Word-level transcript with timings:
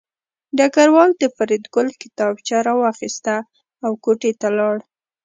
ډګروال 0.57 1.11
د 1.17 1.23
فریدګل 1.35 1.87
کتابچه 2.01 2.55
راواخیسته 2.67 3.35
او 3.85 3.91
کوټې 4.03 4.31
ته 4.41 4.47
لاړ 4.57 4.77